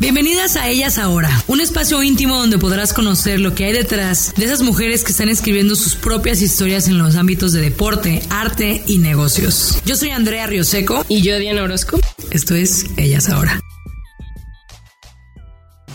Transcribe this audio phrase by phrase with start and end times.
[0.00, 4.44] Bienvenidas a Ellas Ahora, un espacio íntimo donde podrás conocer lo que hay detrás de
[4.44, 8.98] esas mujeres que están escribiendo sus propias historias en los ámbitos de deporte, arte y
[8.98, 9.82] negocios.
[9.84, 11.98] Yo soy Andrea Rioseco y yo Diana Orozco.
[12.30, 13.60] Esto es Ellas Ahora.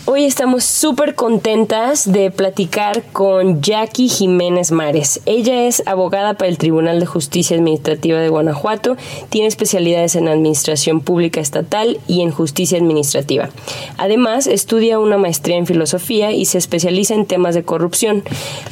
[0.06, 5.22] Hoy estamos súper contentas de platicar con Jackie Jiménez Mares.
[5.24, 8.98] Ella es abogada para el Tribunal de Justicia Administrativa de Guanajuato,
[9.30, 13.48] tiene especialidades en Administración Pública Estatal y en Justicia Administrativa.
[13.96, 18.24] Además, estudia una maestría en Filosofía y se especializa en temas de corrupción,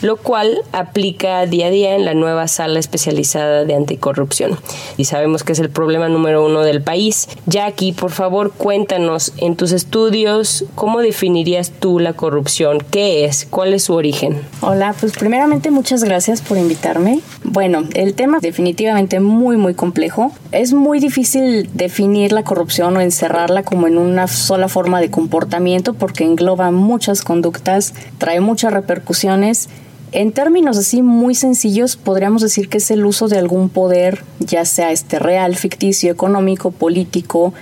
[0.02, 4.58] lo cual aplica día a día en la nueva sala especializada de anticorrupción.
[4.98, 7.30] Y sabemos que es el problema número uno del país.
[7.46, 12.78] Jackie, por favor, cuéntanos en tus estudios cómo definirías tú la corrupción?
[12.90, 13.46] ¿Qué es?
[13.48, 14.40] ¿Cuál es su origen?
[14.60, 17.20] Hola, pues primeramente muchas gracias por invitarme.
[17.44, 20.32] Bueno, el tema definitivamente muy muy complejo.
[20.50, 25.94] Es muy difícil definir la corrupción o encerrarla como en una sola forma de comportamiento
[25.94, 29.68] porque engloba muchas conductas, trae muchas repercusiones
[30.10, 34.66] en términos así muy sencillos, podríamos decir que es el uso de algún poder, ya
[34.66, 37.54] sea este real, ficticio, económico, político,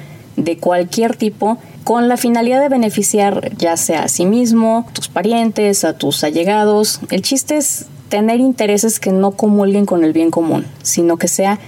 [0.45, 5.09] de cualquier tipo, con la finalidad de beneficiar ya sea a sí mismo, a tus
[5.09, 7.01] parientes, a tus allegados.
[7.11, 11.59] El chiste es tener intereses que no comulguen con el bien común, sino que sea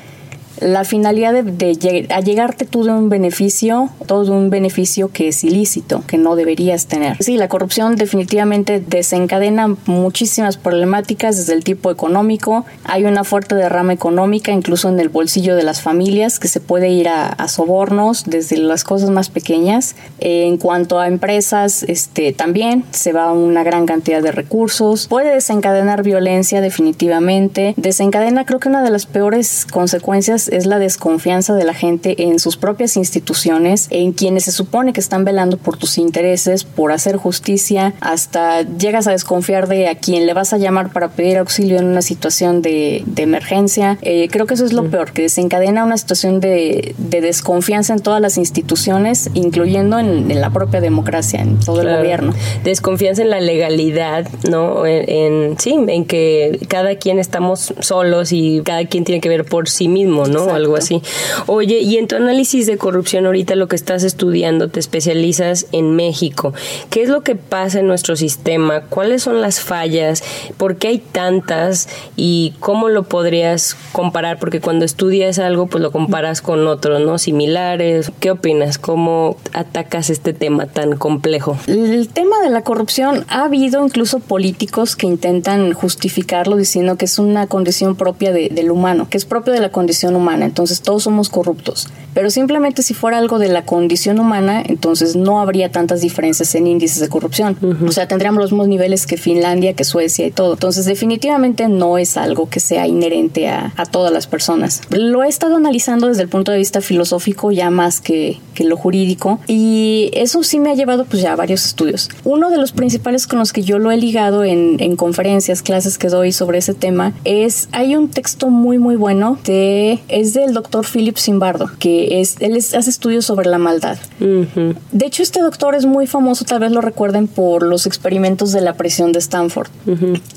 [0.62, 6.02] la finalidad de, de, llegarte tú de un beneficio, todo un beneficio que es ilícito,
[6.06, 7.16] que no deberías tener.
[7.22, 12.64] Sí, la corrupción definitivamente desencadena muchísimas problemáticas desde el tipo económico.
[12.84, 16.90] Hay una fuerte derrama económica, incluso en el bolsillo de las familias, que se puede
[16.90, 19.94] ir a, sobornos desde las cosas más pequeñas.
[20.20, 25.08] en cuanto a empresas, este, también se va una gran cantidad de recursos.
[25.08, 27.74] Puede desencadenar violencia definitivamente.
[27.77, 32.39] Desencadena creo que una de las peores consecuencias es la desconfianza de la gente en
[32.39, 37.17] sus propias instituciones, en quienes se supone que están velando por tus intereses, por hacer
[37.17, 41.79] justicia, hasta llegas a desconfiar de a quien le vas a llamar para pedir auxilio
[41.79, 43.98] en una situación de, emergencia.
[44.02, 48.20] Eh, creo que eso es lo peor, que desencadena una situación de, desconfianza en todas
[48.20, 52.33] las instituciones, incluyendo en, la propia democracia, en todo el gobierno.
[52.64, 54.86] Desconfianza en la legalidad, ¿no?
[54.86, 59.68] En, sí, en que cada quien estamos solos y cada quien tiene que ver por
[59.68, 60.31] sí mismo, ¿no?
[60.36, 61.02] O algo así.
[61.46, 65.94] Oye, y en tu análisis de corrupción ahorita lo que estás estudiando, te especializas en
[65.96, 66.52] México.
[66.90, 68.82] ¿Qué es lo que pasa en nuestro sistema?
[68.82, 70.22] ¿Cuáles son las fallas?
[70.56, 71.88] ¿Por qué hay tantas?
[72.16, 74.38] ¿Y cómo lo podrías comparar?
[74.38, 77.18] Porque cuando estudias algo, pues lo comparas con otros, ¿no?
[77.18, 78.10] Similares.
[78.20, 78.78] ¿Qué opinas?
[78.78, 81.56] ¿Cómo atacas este tema tan complejo?
[81.66, 87.18] El tema de la corrupción, ha habido incluso políticos que intentan justificarlo diciendo que es
[87.18, 91.28] una condición propia del humano, que es propio de la condición humana entonces todos somos
[91.28, 91.88] corruptos.
[92.14, 96.67] Pero simplemente si fuera algo de la condición humana, entonces no habría tantas diferencias en
[96.67, 97.56] índices de corrupción.
[97.86, 100.55] O sea, tendríamos los mismos niveles que Finlandia, que Suecia y todo.
[100.55, 104.80] Entonces definitivamente no es algo que sea inherente a, todas las personas.
[104.90, 108.77] Lo he estado analizando desde el punto de vista filosófico ya más que, que lo
[108.77, 112.08] jurídico y eso sí me ha llevado pues ya a varios estudios.
[112.24, 115.98] Uno de los principales con los que yo lo he ligado en, en conferencias, clases
[115.98, 120.55] que doy sobre ese tema es, hay un texto muy muy bueno de es del
[120.55, 123.98] doctor Philip Zimbardo, que es, él hace estudios sobre la maldad.
[124.18, 128.61] De hecho, este doctor es muy famoso, tal vez lo recuerden por los experimentos de
[128.61, 129.69] la presión de Stanford.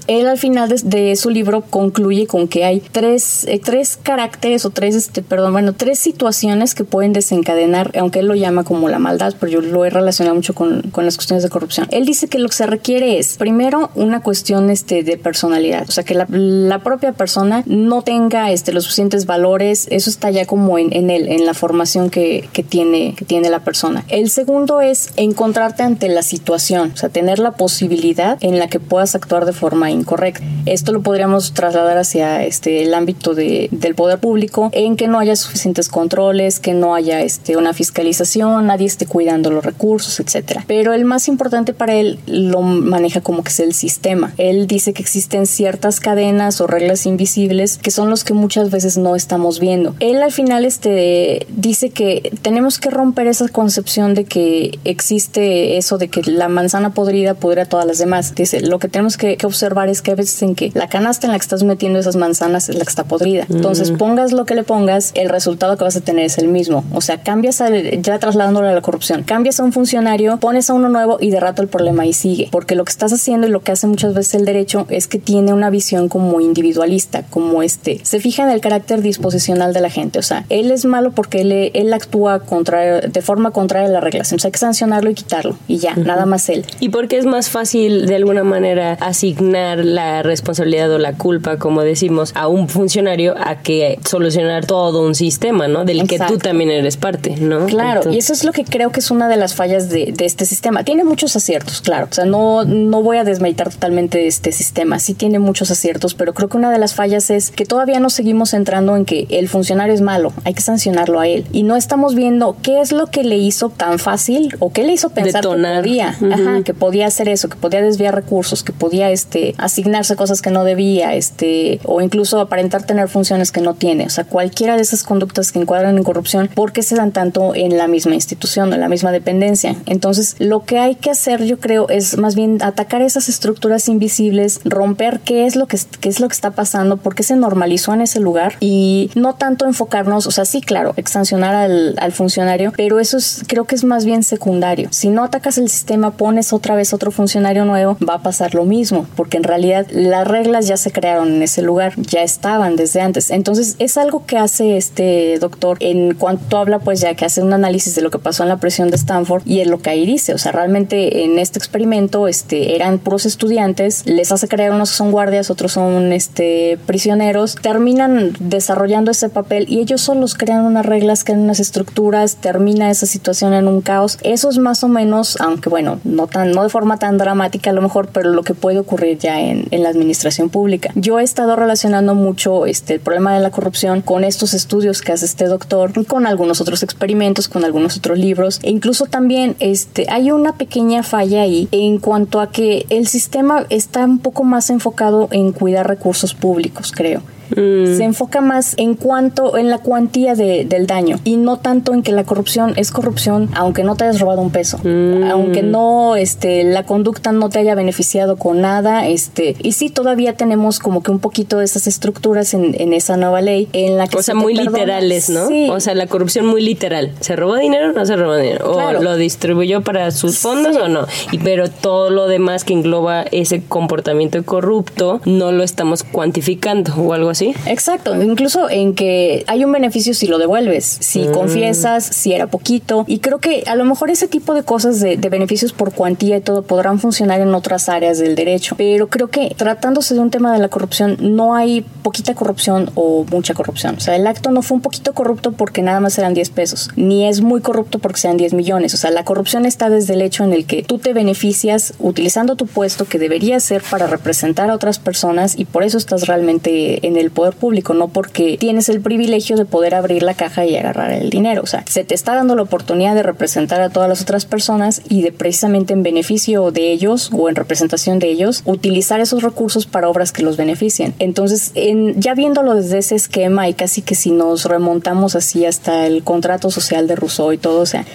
[0.07, 4.69] Él al final de, su libro concluye con que hay tres, eh, tres caracteres o
[4.69, 8.99] tres, este, perdón, bueno, tres situaciones que pueden desencadenar, aunque él lo llama como la
[8.99, 11.87] maldad, pero yo lo he relacionado mucho con, con las cuestiones de corrupción.
[11.91, 15.91] Él dice que lo que se requiere es, primero, una cuestión este, de personalidad, o
[15.91, 19.45] sea, que la, la propia persona no tenga este, los suficientes valores
[19.89, 23.63] eso está ya como en, en él, en la, formación que, tiene, que tiene la
[23.63, 24.05] persona.
[24.07, 28.79] El segundo es encontrarte ante la situación, o sea, tener la posibilidad en la que
[28.79, 30.45] puedas actuar de forma incorrecta.
[30.65, 35.19] Esto lo podríamos trasladar hacia este, el ámbito de, del poder público, en que no
[35.19, 40.63] haya suficientes controles, que no haya este, una fiscalización, nadie esté cuidando los recursos, etcétera.
[40.67, 44.33] Pero el más importante para él lo maneja como que es el sistema.
[44.37, 48.97] Él dice que existen ciertas cadenas o reglas invisibles que son los que muchas veces
[48.97, 49.95] no estamos viendo.
[49.99, 55.97] Él al final este, dice que tenemos que romper esa concepción de que existe eso
[55.97, 58.35] de que la manzana podrida pudre todas las demás.
[58.35, 61.31] Dice, lo que tenemos que, observar es que a veces en que la canasta en
[61.31, 63.45] la que estás metiendo esas manzanas es la que está podrida.
[63.49, 66.83] Entonces, pongas lo que le pongas, el resultado que vas a tener es el mismo.
[66.93, 67.61] O sea, cambias,
[67.99, 71.39] ya trasladándolo a la corrupción, cambias a un funcionario, pones a uno nuevo y de
[71.39, 72.49] rato el problema ahí sigue.
[72.51, 75.19] Porque lo que estás haciendo y lo que hace muchas veces el derecho es que
[75.19, 77.99] tiene una visión como individualista, como este.
[78.03, 80.19] Se fija en el carácter disposicional de la gente.
[80.19, 84.01] O sea, él es malo porque él, él actúa contra, de forma contraria a la
[84.01, 84.23] regla.
[84.23, 85.57] Sea, hay que sancionarlo y quitarlo.
[85.67, 86.65] Y ya, nada más él.
[86.79, 91.57] ¿Y por qué es más fácil de alguna manera asignar la responsabilidad o la culpa,
[91.57, 95.85] como decimos, a un funcionario a que solucionar todo un sistema, ¿no?
[95.85, 97.65] Del que tú también eres parte, ¿no?
[97.65, 100.25] Claro, y eso es lo que creo que es una de las fallas de, de,
[100.25, 100.83] este sistema.
[100.83, 102.07] Tiene muchos aciertos, claro.
[102.09, 104.99] O sea, no, no voy a desmeditar totalmente este sistema.
[104.99, 108.13] Sí tiene muchos aciertos, pero creo que una de las fallas es que todavía nos
[108.13, 111.45] seguimos centrando en que el funcionario es malo, hay que sancionarlo a él.
[111.51, 114.93] Y no estamos viendo qué es lo que le hizo tan fácil o qué le
[114.93, 119.11] hizo pensar que podía, ajá, que podía hacer eso, que podía desviar recursos, que podía
[119.11, 124.05] este, asignarse cosas que no debía, este, o incluso aparentar tener funciones que no tiene.
[124.05, 127.55] O sea, cualquiera de esas conductas que encuadran en corrupción, ¿por qué se dan tanto
[127.55, 129.75] en la misma institución, en la misma dependencia?
[129.85, 134.61] Entonces, lo que hay que hacer, yo creo, es más bien atacar esas estructuras invisibles,
[134.63, 137.93] romper qué es lo que, qué es lo que está pasando, por qué se normalizó
[137.93, 142.73] en ese lugar y no tanto enfocarnos, o sea, sí, claro, sancionar al, al funcionario,
[142.75, 144.89] pero eso es, creo que es más bien secundario.
[144.91, 148.65] Si no atacas el sistema, pones otra vez otro funcionario nuevo, va a pasar lo
[148.65, 152.99] mismo, porque en realidad las reglas ya se crearon en ese lugar, ya estaban desde
[152.99, 153.31] antes.
[153.31, 157.53] Entonces, es algo que hace este doctor en cuanto habla, pues ya que hace un
[157.53, 160.05] análisis de lo que pasó en la presión de Stanford y en lo que ahí
[160.05, 164.89] dice, o sea, realmente en este experimento este, eran puros estudiantes, les hace creer unos
[164.89, 170.85] son guardias, otros son este, prisioneros, terminan desarrollando ese papel y ellos solos crean unas
[170.95, 174.17] reglas, crean unas estructuras, termina esa situación en un caos.
[174.23, 177.73] Eso es más o menos, aunque bueno, no, tan, no de forma tan dramática a
[177.73, 180.91] lo mejor, pero lo que puede ocurrir ya en, la administración pública.
[180.95, 185.11] Yo he estado relacionando mucho este, el problema de la corrupción con estos estudios que
[185.11, 190.07] hace este doctor, con algunos otros experimentos, con algunos otros libros, e incluso también este,
[190.09, 194.69] hay una pequeña falla ahí en cuanto a que el sistema está un poco más
[194.69, 197.21] enfocado en cuidar recursos públicos, creo.
[197.53, 202.03] Se enfoca más en cuanto, en la cuantía de, del daño y no tanto en
[202.03, 205.23] que la corrupción es corrupción aunque no te hayas robado un peso, mm.
[205.31, 210.33] aunque no, este, la conducta no te haya beneficiado con nada, este, y sí todavía
[210.33, 214.07] tenemos como que un poquito de esas estructuras en, en esa nueva ley en la
[214.07, 214.17] que...
[214.17, 215.47] O sea, muy literales, ¿no?
[215.73, 217.11] O sea, la corrupción muy literal.
[217.19, 218.71] ¿Se robó dinero o no se robó dinero?
[218.71, 221.05] ¿O lo distribuyó para sus fondos o no?
[221.31, 227.13] Y pero todo lo demás que engloba ese comportamiento corrupto no lo estamos cuantificando o
[227.13, 227.34] algo así.
[227.41, 231.31] Exacto, incluso en que hay un beneficio si lo devuelves, si mm.
[231.31, 233.05] confiesas, si era poquito.
[233.07, 236.41] Y creo que a lo mejor ese tipo de cosas de, beneficios por cuantía y
[236.41, 238.75] todo podrán funcionar en otras áreas del derecho.
[238.77, 243.25] Pero creo que tratándose de un tema de la corrupción, no hay poquita corrupción o
[243.29, 243.95] mucha corrupción.
[243.95, 246.89] O sea, el acto no fue un poquito corrupto porque nada más eran 10 pesos,
[246.95, 248.93] ni es muy corrupto porque sean 10 millones.
[248.93, 252.55] O sea, la corrupción está desde el hecho en el que tú te beneficias utilizando
[252.55, 257.05] tu puesto que debería ser para representar a otras personas y por eso estás realmente
[257.05, 260.75] en el poder público, no porque tienes el privilegio de poder abrir la caja y
[260.75, 261.61] agarrar el dinero.
[261.63, 265.01] O sea, se te está dando la oportunidad de representar a todas las otras personas
[265.09, 269.85] y de precisamente en beneficio de ellos o en representación de ellos, utilizar esos recursos
[269.85, 271.13] para obras que los beneficien.
[271.19, 276.05] Entonces, en, ya viéndolo desde ese esquema y casi que si nos remontamos así hasta
[276.07, 278.05] el contrato social de Rousseau y todo, o sea,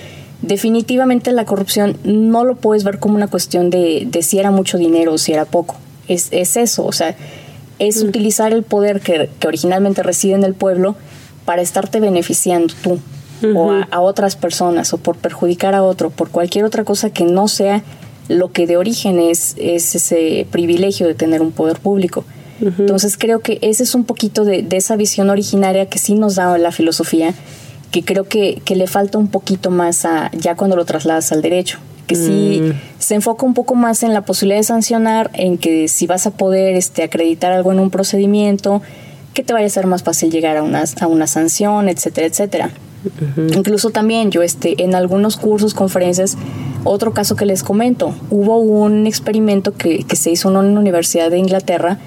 [0.43, 4.79] definitivamente la corrupción no lo puedes ver como una cuestión de, de si era mucho
[4.79, 5.77] dinero o si era poco.
[6.09, 7.17] Es, es eso, o sea,
[7.81, 10.95] es utilizar el poder que, originalmente reside en el pueblo
[11.45, 13.01] para estarte beneficiando tú
[13.57, 17.49] o a, otras personas o por perjudicar a otro, por cualquier otra cosa que no
[17.49, 17.83] sea
[18.29, 22.25] lo que de origen es, es ese privilegio de tener un poder público.
[22.61, 26.35] Entonces creo que ese es un poquito de, de, esa visión originaria que sí nos
[26.35, 27.33] da la filosofía,
[27.91, 31.41] que creo que, que le falta un poquito más a, ya cuando lo trasladas al
[31.41, 31.79] derecho
[32.11, 32.73] que sí mm.
[32.99, 36.33] se enfoca un poco más en la posibilidad de sancionar, en que si vas a
[36.33, 38.83] poder este, acreditar algo en un procedimiento,
[39.33, 42.71] que te vaya a ser más fácil llegar a una, a una sanción, etcétera, etcétera.
[43.55, 46.37] Incluso también yo este, en algunos cursos, conferencias,
[46.85, 51.31] otro caso que les comento, hubo un experimento que, que se hizo en una universidad
[51.31, 51.99] de Inglaterra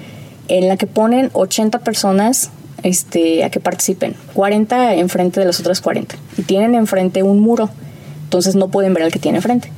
[0.48, 2.50] en la que ponen 80 personas
[2.84, 7.70] este, a que participen, 40 enfrente de las otras 40 y tienen enfrente un muro,
[8.24, 9.72] entonces no pueden ver al que tiene enfrente.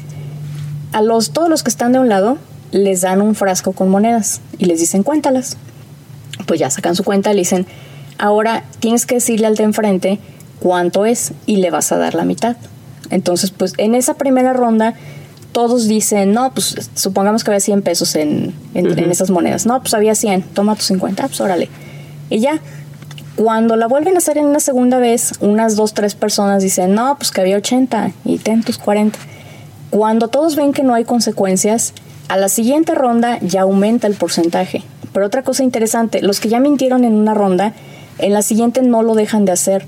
[0.92, 2.38] A los, todos los que están de un lado
[2.72, 5.56] les dan un frasco con monedas y les dicen cuéntalas.
[6.46, 7.66] Pues ya sacan su cuenta y le dicen,
[8.18, 10.18] ahora tienes que decirle al de enfrente
[10.60, 12.56] cuánto es y le vas a dar la mitad.
[13.10, 14.94] Entonces, pues en esa primera ronda
[15.52, 19.64] todos dicen, no, pues supongamos que había 100 pesos en, en, esas monedas.
[19.64, 21.70] No, pues había 100, toma tus 50, pues órale.
[22.28, 22.60] Y ya.
[23.36, 27.16] Cuando la vuelven a hacer en una segunda vez, unas dos, tres personas dicen, no,
[27.18, 29.18] pues que había 80 y ten tus 40.
[29.90, 31.92] Cuando todos ven que no hay consecuencias,
[32.28, 34.82] a la siguiente ronda ya aumenta el porcentaje.
[35.12, 37.72] Pero otra cosa interesante, los que ya mintieron en una ronda,
[38.18, 39.86] en la siguiente no lo dejan de hacer,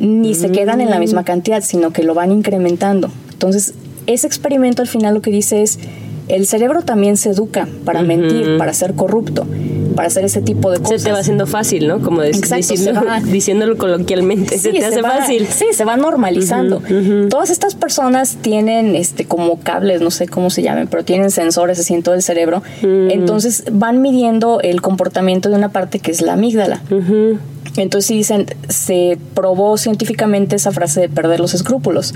[0.00, 1.24] ni se quedan en la misma mm.
[1.24, 3.10] cantidad, sino que lo van incrementando.
[3.30, 3.74] Entonces,
[4.06, 5.78] ese experimento al final lo que dice es,
[6.28, 9.46] el cerebro también se educa para mentir, para ser corrupto,
[9.94, 11.02] para hacer ese tipo de cosas.
[11.02, 12.00] Se te va haciendo fácil, ¿no?
[12.00, 12.22] Como
[13.30, 15.46] diciéndolo coloquialmente, se te hace fácil.
[15.46, 16.82] Sí, se va normalizando.
[17.28, 21.78] Todas estas personas tienen este como cables, no sé cómo se llamen, pero tienen sensores
[21.78, 22.62] así en todo el cerebro.
[22.82, 26.80] Entonces van midiendo el comportamiento de una parte que es la amígdala.
[27.76, 32.14] Entonces dicen, se probó científicamente esa frase de perder los escrúpulos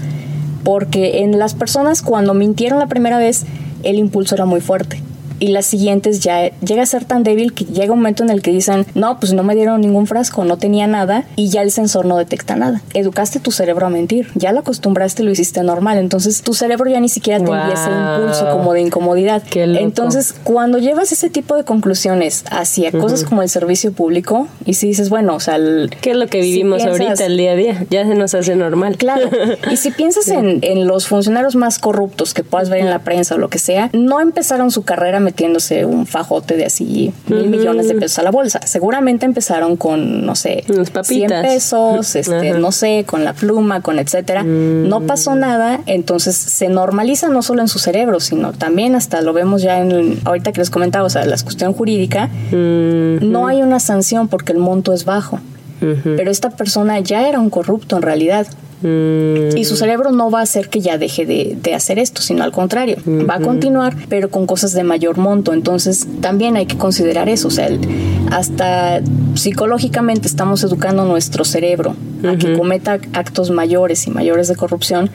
[0.68, 3.46] porque en las personas cuando mintieron la primera vez,
[3.82, 5.02] el impulso era muy fuerte
[5.40, 8.42] y las siguientes ya llega a ser tan débil que llega un momento en el
[8.42, 11.70] que dicen, no, pues no me dieron ningún frasco, no tenía nada y ya el
[11.70, 12.82] sensor no detecta nada.
[12.94, 17.00] Educaste tu cerebro a mentir, ya lo acostumbraste, lo hiciste normal, entonces tu cerebro ya
[17.00, 19.42] ni siquiera te envía ese impulso como de incomodidad.
[19.54, 24.88] Entonces, cuando llevas ese tipo de conclusiones hacia cosas como el servicio público y si
[24.88, 25.58] dices, bueno, o sea,
[26.00, 27.86] ¿qué es lo que vivimos ahorita el día a día?
[27.90, 28.96] Ya se nos hace normal.
[28.96, 29.28] Claro.
[29.70, 33.34] y si piensas en, en los funcionarios más corruptos que puedas ver en la prensa
[33.34, 37.86] o lo que sea, no empezaron su carrera metiéndose un fajote de así mil millones
[37.86, 38.60] de pesos a la bolsa.
[38.64, 40.64] Seguramente empezaron con, no sé,
[41.02, 44.42] 100 pesos, este, no sé, con la pluma, con etcétera.
[44.42, 45.06] No mm.
[45.06, 49.60] pasó nada, entonces se normaliza no solo en su cerebro, sino también hasta lo vemos
[49.60, 54.28] ya en, ahorita que les comentaba, o sea, la cuestión jurídica, no hay una sanción
[54.28, 55.40] porque el monto es bajo.
[55.80, 58.46] Pero esta persona ya era un corrupto en realidad.
[58.82, 62.52] Y su cerebro no va a hacer que ya deje de, hacer esto, sino al
[62.52, 65.52] contrario, va a continuar, pero con cosas de mayor monto.
[65.52, 67.48] Entonces, también hay que considerar eso.
[67.48, 67.68] O sea,
[68.30, 69.00] hasta
[69.34, 71.94] psicológicamente estamos educando nuestro cerebro
[72.24, 75.10] a que cometa actos mayores y mayores de corrupción.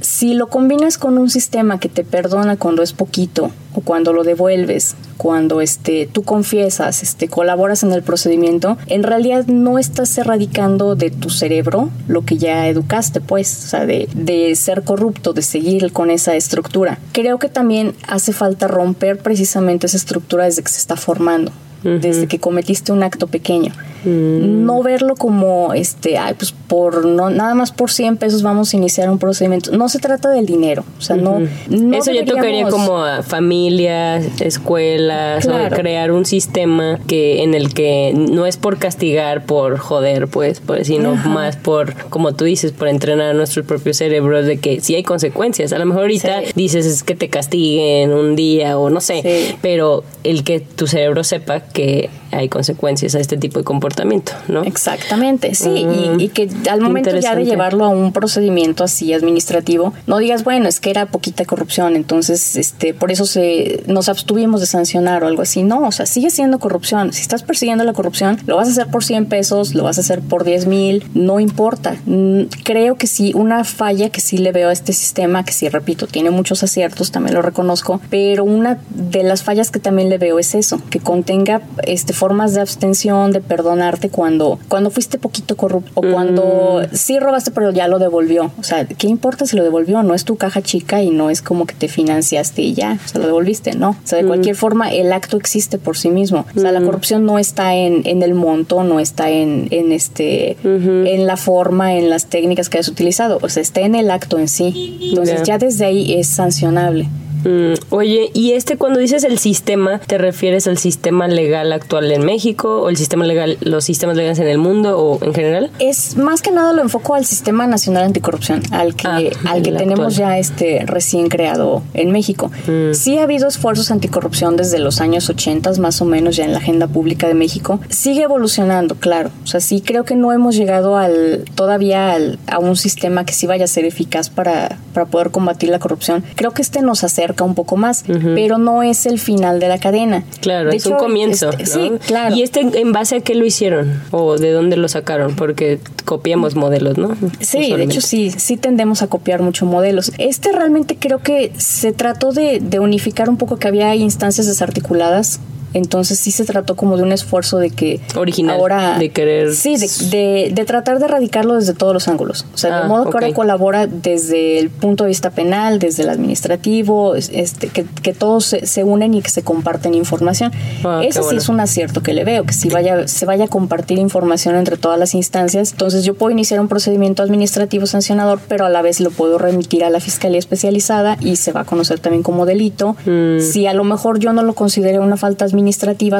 [0.00, 4.24] Si lo combinas con un sistema que te perdona cuando es poquito o cuando lo
[4.24, 10.94] devuelves, cuando este, tú confiesas, este, colaboras en el procedimiento, en realidad no estás erradicando
[10.94, 15.42] de tu cerebro lo que ya educaste, pues, o sea, de, de ser corrupto, de
[15.42, 16.98] seguir con esa estructura.
[17.12, 21.52] Creo que también hace falta romper precisamente esa estructura desde que se está formando
[21.82, 23.72] desde que cometiste un acto pequeño.
[24.04, 24.64] Mm.
[24.64, 28.76] No verlo como, este, ay, pues por, no, nada más por 100 pesos vamos a
[28.76, 29.72] iniciar un procedimiento.
[29.72, 35.46] No se trata del dinero, o sea, no, Eso ya tocaría como a familias, escuelas,
[35.74, 41.14] crear un sistema que en el que no es por castigar, por joder, pues, sino
[41.14, 45.02] más por, como tú dices, por entrenar a nuestro propio cerebro de que si hay
[45.02, 45.72] consecuencias.
[45.72, 50.04] A lo mejor ahorita dices es que te castiguen un día o no sé, pero
[50.24, 54.62] el que tu cerebro sepa que hay consecuencias a este tipo de comportamiento, ¿no?
[54.64, 55.86] Exactamente, sí,
[56.18, 60.68] y, que al momento ya de llevarlo a un procedimiento así administrativo, no digas, bueno,
[60.68, 65.26] es que era poquita corrupción, entonces este por eso se nos abstuvimos de sancionar o
[65.26, 68.68] algo así, no, o sea, sigue siendo corrupción, si estás persiguiendo la corrupción, lo vas
[68.68, 72.42] a hacer por 100 pesos, lo vas a hacer por 10 mil, no importa, mm,
[72.64, 76.06] creo que sí, una falla que sí le veo a este sistema, que sí, repito,
[76.06, 80.38] tiene muchos aciertos, también lo reconozco, pero una de las fallas que también le veo
[80.38, 85.90] es eso, que contenga este formas de abstención, de perdonarte cuando, cuando fuiste poquito corrupto
[85.96, 88.52] o cuando sí robaste pero ya lo devolvió.
[88.60, 90.04] O sea, ¿qué importa si lo devolvió?
[90.04, 93.08] No es tu caja chica y no es como que te financiaste y ya, o
[93.08, 93.90] sea, lo devolviste, no.
[93.90, 96.46] O sea, de cualquier forma el acto existe por sí mismo.
[96.56, 100.56] O sea, la corrupción no está en, en el monto, no está en, en este,
[100.62, 103.40] en la forma, en las técnicas que has utilizado.
[103.42, 105.08] O sea, está en el acto en sí.
[105.08, 107.08] Entonces ya desde ahí es sancionable.
[107.44, 112.24] Mm, oye, y este cuando dices el sistema, ¿te refieres al sistema legal actual en
[112.24, 115.70] México o el sistema legal, los sistemas legales en el mundo o en general?
[115.78, 119.72] Es más que nada lo enfoco al sistema nacional anticorrupción, al que, Ah, al que
[119.72, 120.32] tenemos actual.
[120.32, 122.50] ya este recién creado en México.
[122.66, 122.94] Mm.
[122.94, 126.58] Sí ha habido esfuerzos anticorrupción desde los años 80 más o menos ya en la
[126.58, 127.80] agenda pública de México.
[127.88, 129.30] Sigue evolucionando, claro.
[129.44, 133.32] O sea, sí creo que no hemos llegado al todavía al- a un sistema que
[133.32, 136.24] sí vaya a ser eficaz para, para poder combatir la corrupción.
[136.36, 139.78] Creo que este nos acerca un poco más, pero no es el final de la
[139.78, 140.24] cadena.
[140.40, 141.50] Claro, De es un comienzo.
[141.50, 141.96] este, ¿no?
[141.98, 142.34] Sí, claro.
[142.34, 144.02] ¿Y este en base a qué lo hicieron?
[144.10, 145.34] ¿O de dónde lo sacaron?
[145.36, 147.16] Porque copiamos modelos, ¿no?
[147.40, 150.12] Sí, de hecho sí, sí tendemos a copiar mucho modelos.
[150.18, 155.40] Este realmente creo que se trató de, de unificar un poco que había instancias desarticuladas.
[155.74, 159.76] Entonces sí se trató como de un esfuerzo de que Original, ahora de querer- sí
[159.76, 162.46] de, de- de tratar de erradicarlo desde todos los ángulos.
[162.54, 166.02] O sea, Ah, de modo que ahora colabora desde el punto de vista penal, desde
[166.02, 170.52] el administrativo, es- este, que, que todos se, se unen y que se comparten información.
[170.84, 171.38] Ah, Ese sí bueno.
[171.40, 174.76] es un acierto que le veo, que si vaya, se vaya a compartir información entre
[174.76, 175.72] todas las instancias.
[175.72, 179.84] Entonces yo puedo iniciar un procedimiento administrativo sancionador, pero a la vez lo puedo remitir
[179.84, 182.96] a la Fiscalía Especializada y se va a conocer también como delito.
[183.06, 183.40] Mm.
[183.40, 185.61] Si a lo mejor yo no lo considero una falta administrativa,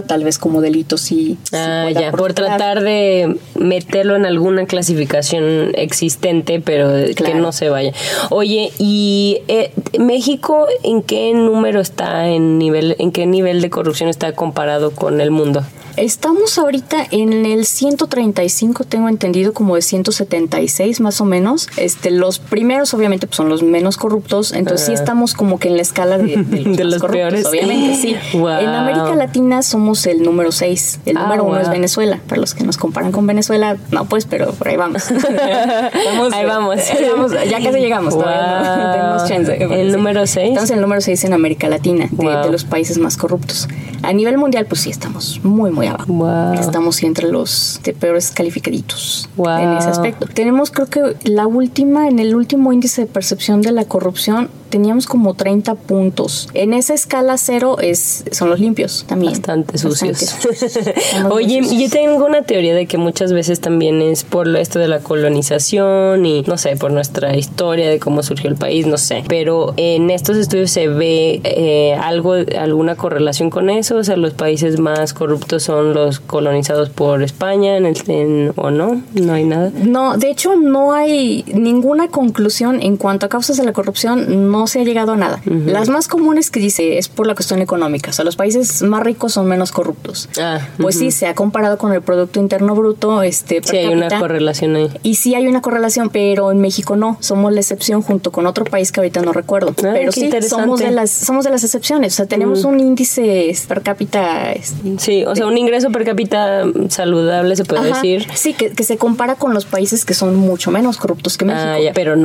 [0.07, 1.39] tal vez como delito sí.
[1.53, 7.93] Ah, ya, por tratar de meterlo en alguna clasificación existente, pero que no se vaya.
[8.31, 14.09] Oye, ¿y eh, México en qué número está en nivel, en qué nivel de corrupción
[14.09, 15.65] está comparado con el mundo?
[15.97, 21.69] Estamos ahorita en el 135, tengo entendido, como de 176 más o menos.
[21.77, 24.95] Este, los primeros obviamente pues, son los menos corruptos, entonces sí Ah.
[24.95, 27.47] estamos como que en la escala de, de los, De más los corruptos, peores.
[27.47, 28.17] obviamente, sí.
[28.39, 28.49] Wow.
[28.61, 31.73] En América Latina somos el número 6, el Ah, número uno es wow.
[31.73, 32.21] Venezuela.
[32.27, 35.11] Para los que nos comparan con Venezuela, no pues, pero por ahí vamos.
[35.13, 36.33] Ahí vamos.
[36.33, 38.93] ahí vamos, ya casi llegamos, no, Wow.
[38.93, 39.57] tenemos chance.
[39.63, 39.97] ¿El Sí.
[39.97, 40.49] número seis?
[40.51, 43.69] Estamos en el número 6 en América Latina, de, de los países más corruptos.
[44.03, 46.13] A nivel mundial, pues sí, estamos muy, muy abajo.
[46.13, 46.55] Wow.
[46.55, 49.59] Estamos entre los de peores calificaditos Wow.
[49.59, 50.27] en ese aspecto.
[50.27, 55.07] Tenemos, creo que la última, en el último índice de percepción de la corrupción, teníamos
[55.07, 56.49] como 30 puntos.
[56.55, 59.33] En esa escala cero es, son los limpios también.
[59.35, 60.19] Bastante sucios.
[60.21, 60.95] Bastante
[61.31, 64.89] Oye, yo tengo una teoría de que muchas veces también es por lo- esto de
[64.89, 69.23] la colonización y no sé, por nuestra historia de cómo surgió el país, no sé.
[69.29, 73.97] Pero en estos estudios se ve eh, algo, alguna correlación con eso.
[73.97, 78.71] O sea, los países más corruptos son los colonizados por España, en el, en- o
[78.71, 79.71] no, no hay nada.
[79.85, 84.62] No, de hecho no hay ninguna conclusión en cuanto a causas de la corrupción, no
[84.67, 85.41] se ha llegado a nada.
[85.45, 89.03] Las más comunes que dice es por la cuestión económica, o sea, los países más
[89.03, 90.29] ricos son menos corruptos.
[90.41, 93.95] Ah, pues sí, se ha comparado con el Producto Interno Bruto, este, per Sí, hay
[93.95, 94.91] una correlación ahí.
[95.03, 97.17] Y sí hay una correlación, pero en México no.
[97.21, 99.75] Somos la excepción junto con otro país que ahorita no recuerdo.
[99.79, 102.15] Ah, pero sí, somos de las somos de las excepciones.
[102.15, 106.65] O sea, tenemos un índice per cápita este, Sí, o sea, un ingreso per cápita
[106.89, 108.27] saludable se puede ajá, decir.
[108.35, 111.65] Sí, que, que se compara con los países que son mucho menos corruptos que México.
[111.65, 112.25] Ah, ya, pero no.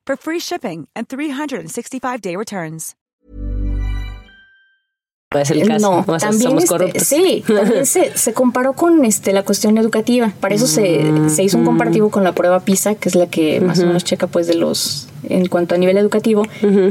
[0.11, 2.95] for free shipping and 365-day returns.
[5.33, 5.79] No es el caso.
[5.79, 7.03] No, o sea, también somos este, corruptos.
[7.03, 10.33] sí, también se, se comparó con este la cuestión educativa.
[10.41, 13.27] Para eso se, Mm, se hizo un comparativo con la prueba PISA, que es la
[13.27, 16.43] que más o menos checa pues de los en cuanto a nivel educativo.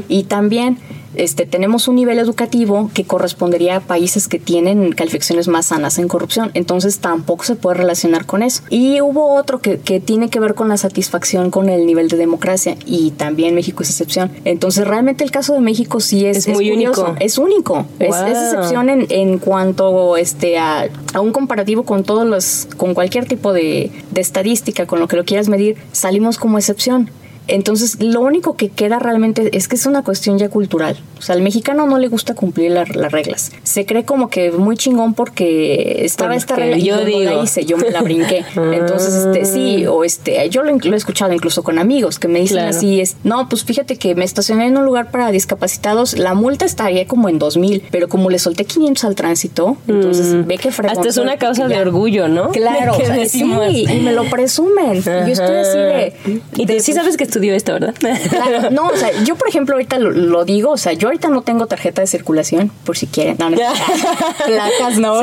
[0.09, 0.79] Y también
[1.15, 6.09] este tenemos un nivel educativo que correspondería a países que tienen calificaciones más sanas en
[6.09, 6.51] corrupción.
[6.55, 8.63] Entonces tampoco se puede relacionar con eso.
[8.71, 12.17] Y hubo otro que, que tiene que ver con la satisfacción con el nivel de
[12.17, 12.77] democracia.
[12.87, 14.31] Y también México es excepción.
[14.45, 17.15] Entonces realmente el caso de México sí es, Es muy único.
[17.19, 17.87] Es único.
[17.99, 23.27] Es, excepción en, en cuanto este a, a un comparativo con todos los, con cualquier
[23.27, 27.11] tipo de, de estadística, con lo que lo quieras medir, salimos como excepción.
[27.49, 30.97] Entonces, lo único que queda realmente es que es una cuestión ya cultural.
[31.19, 33.53] O sea, al mexicano no le gusta cumplir la- las reglas.
[33.65, 37.21] Se cree como que muy chingón porque estaba esta regla y yo digo.
[37.21, 38.45] la hice, yo me la brinqué.
[38.57, 42.41] Entonces, este, sí, o este, yo lo, lo he escuchado incluso con amigos que me
[42.41, 42.71] dicen Claro.
[42.77, 46.65] así, es, no, pues fíjate que me estacioné en un lugar para discapacitados, la multa
[46.65, 50.91] estaría como en 2000, pero como le solté 500 al tránsito, entonces ve que fregón
[50.91, 50.99] Mm.
[50.99, 52.51] Hasta es una causa de orgullo, ¿no?
[52.51, 53.45] Claro, o sea, sí,
[53.89, 55.03] y me lo presumen.
[55.03, 56.15] Yo estoy así de...
[56.57, 57.95] Y de, tú sí sabes que estudió esto, ¿verdad?
[57.99, 61.43] Claro, no, o sea, yo por ejemplo ahorita lo, digo, o sea, yo ahorita no
[61.43, 63.37] tengo tarjeta de circulación, por si quieren.
[63.39, 63.57] No, no.
[63.57, 65.23] placas no.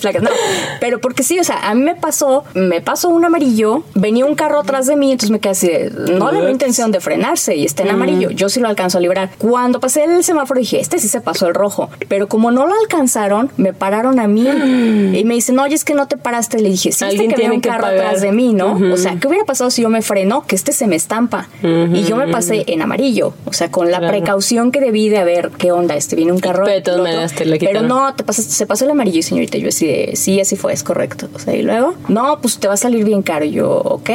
[0.00, 0.30] placas, no.
[0.80, 4.34] Pero porque sí, o sea, a mí me pasó, me pasó un amarillo, venía un
[4.34, 5.70] carro atrás de mí, entonces me quedé así,
[6.12, 8.30] no le intención de frenarse y está en amarillo.
[8.30, 9.30] Yo sí lo alcanzo a librar.
[9.38, 11.90] Cuando pasé el semáforo dije, este sí se pasó el rojo.
[12.08, 14.46] Pero como no lo alcanzaron, me pararon a mí
[15.14, 16.60] y me dicen, oye, es que no te paraste.
[16.60, 18.78] Le dije, sí, viste que había un carro atrás de mí, ¿no?
[18.92, 20.43] O sea, ¿qué hubiera pasado si yo me freno?
[20.46, 21.48] Que este se me estampa.
[21.62, 23.34] Y yo me pasé en amarillo.
[23.46, 25.96] O sea, con la precaución que debí de haber, ¿qué onda?
[25.96, 26.64] Este viene un carro.
[27.34, 29.58] Pero, pero no, te pasaste, se pasó el amarillo, señorita.
[29.58, 31.28] Yo así de, sí, así fue, es correcto.
[31.34, 33.44] O sea, y luego, no, pues te va a salir bien caro.
[33.44, 34.10] Y yo, ok.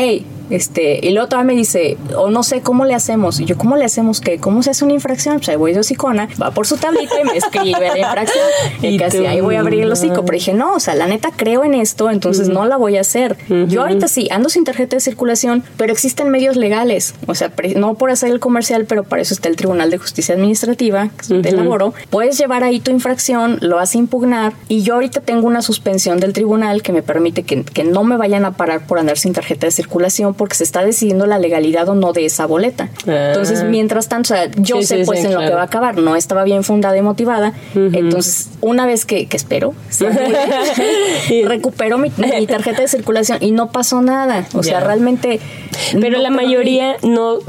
[0.50, 3.40] Este, y luego todavía me dice, o no sé cómo le hacemos.
[3.40, 4.40] Y yo, ¿cómo le hacemos qué?
[4.40, 5.38] ¿Cómo se hace una infracción?
[5.38, 8.46] Pues ahí voy de hocicona, va por su tablita y me escribe la infracción.
[8.82, 10.26] y casi ahí voy a abrir el hocico.
[10.26, 13.02] Pero dije, no, o sea, la neta creo en esto, entonces no la voy a
[13.02, 13.38] hacer.
[13.68, 17.16] Yo ahorita sí, ando sin tarjeta de circulación, pero existen medios legales.
[17.28, 20.36] O sea, no por hacer el comercial, pero para eso está el Tribunal de Justicia
[20.36, 21.94] Administrativa, que es laboro.
[22.10, 24.54] Puedes llevar ahí tu infracción, lo vas a impugnar.
[24.68, 28.18] Y yo ahorita tengo una suspensión del tribunal que me permite que, que no me
[28.18, 31.90] vayan a parar por andar sin tarjeta de circulación porque se está decidiendo la legalidad
[31.90, 32.90] o no de esa boleta.
[33.06, 33.66] Entonces, ah.
[33.66, 36.46] mientras tanto, o sea, yo sé pues en lo que va a acabar, no estaba
[36.46, 37.54] bien fundada y motivada.
[37.76, 39.74] Entonces, una vez que, que espero,
[41.46, 44.48] recupero mi, tarjeta de circulación y no pasó nada.
[44.54, 45.42] O sea, realmente...
[46.00, 47.40] Pero la mayoría no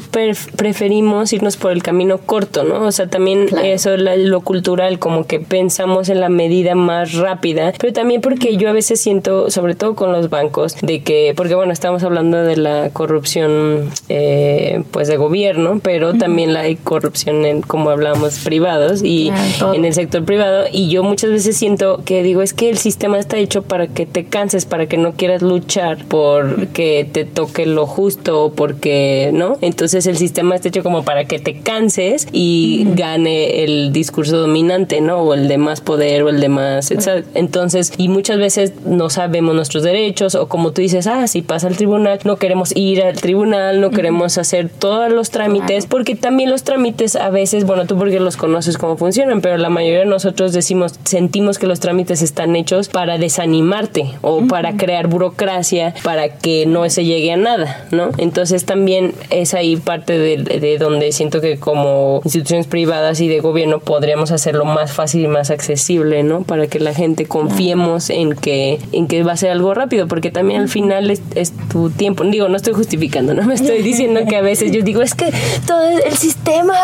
[0.57, 2.83] preferimos irnos por el camino corto, ¿no?
[2.83, 7.93] O sea, también eso, lo cultural, como que pensamos en la medida más rápida, pero
[7.93, 11.73] también porque yo a veces siento, sobre todo con los bancos, de que, porque bueno,
[11.73, 17.45] estamos hablando de la corrupción corrupción eh, pues de gobierno, pero también la hay corrupción
[17.45, 19.31] en, como hablamos, privados y
[19.75, 20.65] en el sector privado.
[20.73, 24.07] Y yo muchas veces siento que digo, es que el sistema está hecho para que
[24.07, 29.31] te canses, para que no quieras luchar por que te toque lo justo o porque,
[29.33, 29.59] ¿no?
[29.61, 35.01] Entonces el sistema está hecho como para que te canses y gane el discurso dominante,
[35.01, 35.19] ¿no?
[35.19, 36.91] O el de más poder o el de más...
[37.35, 41.67] Entonces, y muchas veces no sabemos nuestros derechos o como tú dices, ah, si pasa
[41.67, 46.51] al tribunal, no queremos ir al tribunal, no queremos hacer todos los trámites, porque también
[46.51, 50.07] los trámites a veces, bueno, tú porque los conoces cómo funcionan, pero la mayoría de
[50.07, 56.29] nosotros decimos, sentimos que los trámites están hechos para desanimarte o para crear burocracia, para
[56.29, 58.11] que no se llegue a nada, ¿no?
[58.19, 63.41] Entonces también es ahí parte de, de donde siento que como instituciones privadas y de
[63.41, 66.43] gobierno podríamos hacerlo más fácil y más accesible, ¿no?
[66.43, 70.31] Para que la gente confiemos en que, en que va a ser algo rápido, porque
[70.31, 72.25] también al final es, es tu tiempo.
[72.25, 75.33] Digo, no estoy justificando no me estoy diciendo que a veces yo digo, es que
[75.67, 76.75] todo el sistema,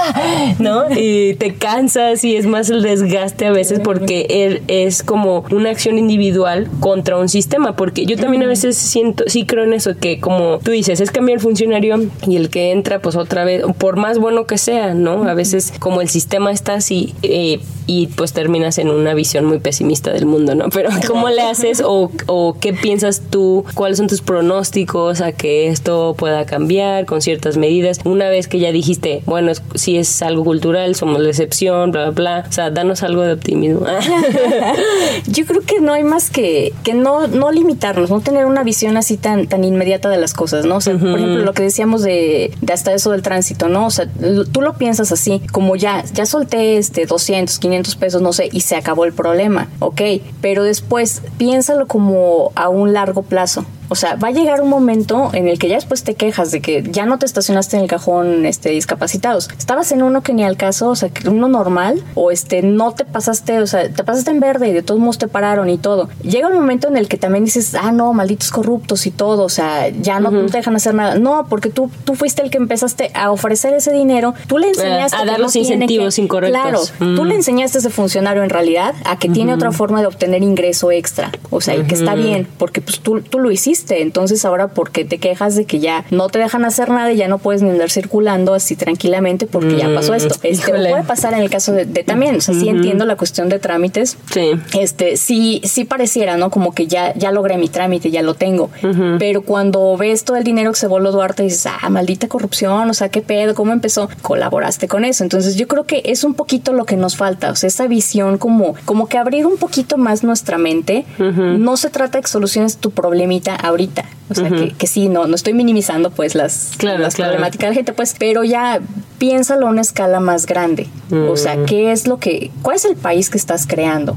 [0.59, 0.85] ¿no?
[0.91, 5.71] Y te cansas y es más el desgaste a veces porque él es como una
[5.71, 9.97] acción individual contra un sistema, porque yo también a veces siento, sí creo en eso,
[9.97, 13.63] que como tú dices, es cambiar el funcionario y el que entra, pues otra vez,
[13.79, 15.29] por más bueno que sea, ¿no?
[15.29, 19.59] A veces como el sistema está así eh, y pues terminas en una visión muy
[19.59, 20.69] pesimista del mundo, ¿no?
[20.71, 23.65] Pero ¿cómo le haces o, o qué piensas tú?
[23.75, 28.01] ¿Cuáles son tus pronósticos a que esto pueda cambiar con ciertas medidas.
[28.05, 32.11] Una vez que ya dijiste, bueno, si es algo cultural, somos la excepción, bla, bla,
[32.11, 32.47] bla.
[32.49, 33.87] O sea, danos algo de optimismo.
[35.27, 38.97] Yo creo que no hay más que, que no, no limitarnos, no tener una visión
[38.97, 40.77] así tan, tan inmediata de las cosas, ¿no?
[40.77, 43.87] O sea, por ejemplo, lo que decíamos de, de hasta eso del tránsito, ¿no?
[43.87, 44.09] O sea,
[44.53, 48.61] tú lo piensas así, como ya, ya solté este 200, 500 pesos, no sé, y
[48.61, 50.01] se acabó el problema, ok,
[50.41, 53.65] pero después piénsalo como a un largo plazo.
[53.89, 56.61] O sea, va a llegar un momento en el que ya después te quejas de
[56.61, 59.49] que ya no te estacionaste en el cajón este, discapacitados.
[59.57, 63.05] Estabas en uno que ni al caso, o sea, uno normal, o este, no te
[63.05, 66.09] pasaste, o sea, te pasaste en verde y de todos modos te pararon y todo.
[66.23, 69.49] Llega un momento en el que también dices, ah, no, malditos corruptos y todo, o
[69.49, 71.17] sea, ya no, te dejan hacer nada.
[71.17, 75.17] No, porque tú, tú fuiste el que empezaste a ofrecer ese dinero, tú le enseñaste.
[75.17, 76.93] a dar los incentivos incorrectos.
[76.97, 80.07] Claro, tú le enseñaste a ese funcionario en realidad a que tiene otra forma de
[80.07, 83.76] obtener ingreso extra, o sea, y que está bien, porque pues tú, tú lo hiciste
[83.89, 87.17] entonces ahora, ¿por qué te quejas de que ya no te dejan hacer nada y
[87.17, 90.35] ya no puedes ni andar circulando así tranquilamente porque ya pasó esto?
[90.37, 93.49] Mm, este, puede pasar en el caso de, también, o sea, sí entiendo la cuestión
[93.49, 94.17] de trámites.
[94.33, 94.53] Sí.
[94.79, 96.51] Este, sí, sí pareciera, ¿no?
[96.51, 98.71] Como que ya, ya logré mi trámite, ya lo tengo.
[99.19, 102.95] Pero cuando ves todo el dinero que se voló Duarte, dices, ah, maldita corrupción, o
[102.95, 104.09] sea, qué pedo, ¿cómo empezó?
[104.23, 105.25] Colaboraste con eso.
[105.25, 108.39] Entonces yo creo que es un poquito lo que nos falta, o sea, esa visión
[108.39, 111.05] como, como que abrir un poquito más nuestra mente.
[111.19, 114.05] No se trata de que soluciones tu problemita ahorita.
[114.29, 117.75] O sea, que, que, sí, no, no estoy minimizando pues las, las problemáticas de la
[117.75, 118.81] gente, pues, pero ya
[119.19, 120.89] piénsalo a una escala más grande.
[121.13, 124.17] O sea, ¿qué es lo que, cuál es el país que estás creando?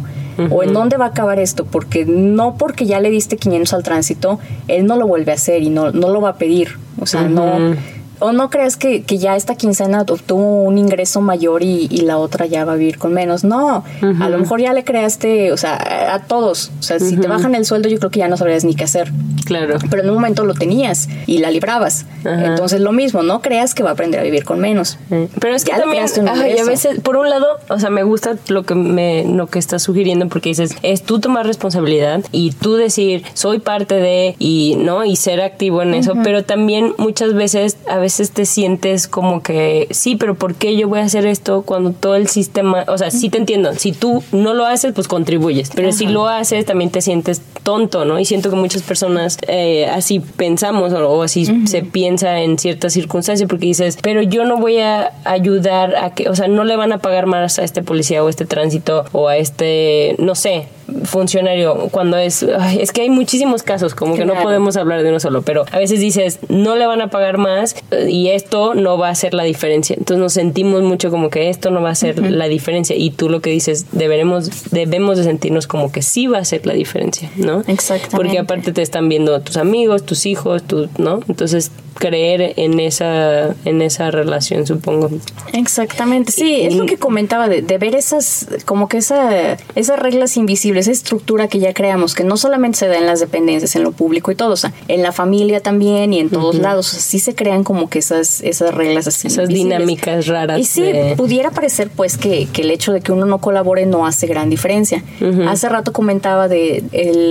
[0.49, 3.83] o en dónde va a acabar esto, porque no porque ya le diste 500 al
[3.83, 6.77] tránsito, él no lo vuelve a hacer y no, no lo va a pedir.
[6.97, 7.75] O sea, no
[8.19, 12.17] o no creas que, que, ya esta quincena obtuvo un ingreso mayor y, y, la
[12.17, 13.43] otra ya va a vivir con menos.
[13.43, 16.71] No, a lo mejor ya le creaste, o sea, a todos.
[16.79, 18.83] O sea, si te bajan el sueldo, yo creo que ya no sabrías ni qué
[18.83, 19.11] hacer.
[19.45, 19.77] Claro.
[19.89, 22.05] Pero en un momento lo tenías y la librabas.
[22.23, 24.97] Entonces lo mismo, no creas que va a aprender a vivir con menos.
[25.39, 28.75] Pero es que también, a veces, por un lado, o sea, me gusta lo que
[28.75, 33.59] me, lo que estás sugiriendo porque dices, es tú tomar responsabilidad y tú decir, soy
[33.59, 38.08] parte de, y no, y ser activo en eso, pero también muchas veces, a veces
[38.09, 41.91] veces te sientes como que, sí, pero ¿por qué yo voy a hacer esto cuando
[41.91, 45.69] todo el sistema, o sea, sí te entiendo, si tú no lo haces, pues contribuyes,
[45.75, 48.19] pero si lo haces, también te sientes tonto, ¿no?
[48.19, 53.47] Y siento que muchas personas eh, así pensamos o, así se piensa en ciertas circunstancias
[53.49, 56.91] porque dices, pero yo no voy a ayudar a que, o sea, no le van
[56.91, 60.67] a pagar más a este policía o a este tránsito o a este, no sé,
[61.03, 62.43] funcionario cuando es
[62.79, 65.77] es que hay muchísimos casos como que no podemos hablar de uno solo pero a
[65.77, 69.33] veces dices no le van a pagar más eh, y esto no va a hacer
[69.33, 72.95] la diferencia entonces nos sentimos mucho como que esto no va a ser la diferencia
[72.95, 76.65] y tú lo que dices deberemos debemos de sentirnos como que sí va a ser
[76.65, 81.19] la diferencia no exactamente porque aparte te están viendo tus amigos tus hijos tú no
[81.27, 85.09] entonces creer en esa en esa relación supongo
[85.53, 90.37] exactamente sí es lo que comentaba de, de ver esas como que esa esas reglas
[90.37, 93.83] invisibles esa estructura que ya creamos, que no solamente se da en las dependencias, en
[93.83, 96.91] lo público y todo, o sea, en la familia también y en todos lados, o
[96.91, 99.27] sea, sí se crean como que esas, esas reglas así.
[99.27, 100.59] Esas dinámicas raras.
[100.59, 104.05] Y sí, pudiera parecer pues que, que, el hecho de que uno no colabore no
[104.05, 105.03] hace gran diferencia.
[105.47, 106.83] Hace rato comentaba de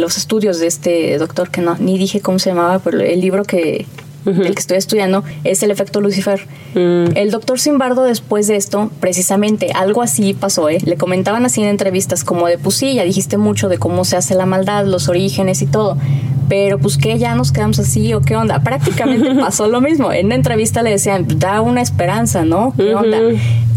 [0.09, 3.45] los estudios de este doctor, que no, ni dije cómo se llamaba, pero el libro
[3.45, 3.85] que,
[4.25, 6.47] el que estoy estudiando, es el efecto Lucifer.
[6.75, 7.15] Mm.
[7.15, 10.79] El doctor Simbardo, después de esto, precisamente algo así pasó, ¿eh?
[10.83, 14.17] Le comentaban así en entrevistas, como de, pues sí, ya dijiste mucho de cómo se
[14.17, 15.99] hace la maldad, los orígenes y todo.
[16.49, 18.61] Pero pues que ya nos quedamos así o qué onda.
[18.61, 20.11] Prácticamente pasó lo mismo.
[20.11, 22.73] En una entrevista le decían, da una esperanza, ¿no?
[22.75, 23.19] ¿Qué onda?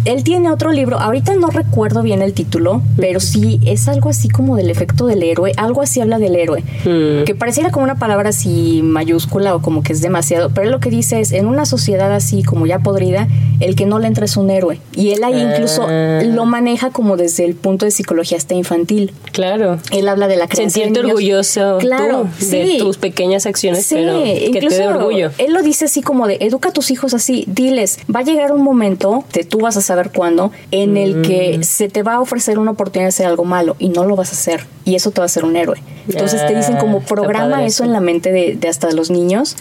[0.06, 4.30] Él tiene otro libro, ahorita no recuerdo bien el título, pero sí es algo así
[4.30, 7.24] como del efecto del héroe, algo así habla del héroe, hmm.
[7.26, 10.80] que pareciera como una palabra así mayúscula o como que es demasiado, pero él lo
[10.80, 13.28] que dice es, en una sociedad así como ya podrida,
[13.60, 14.80] el que no le entra es un héroe.
[14.94, 16.22] Y él ahí incluso ah.
[16.24, 19.14] lo maneja como desde el punto de psicología hasta infantil.
[19.32, 19.80] Claro.
[19.92, 20.84] Él habla de la creencia.
[20.84, 25.32] Sentirte orgulloso claro, de tus pequeñas acciones, pero que te dé orgullo.
[25.38, 28.52] Él lo dice así como de, educa a tus hijos así, diles, va a llegar
[28.52, 31.64] un momento que tú vas a saber cuándo, en el que mm.
[31.64, 34.30] se te va a ofrecer una oportunidad de hacer algo malo y no lo vas
[34.30, 35.82] a hacer y eso te va a hacer un héroe.
[36.08, 39.56] Entonces te dicen como ah, programa eso en la mente de, de hasta los niños